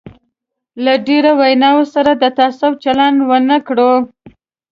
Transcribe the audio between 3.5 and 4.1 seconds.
کړو.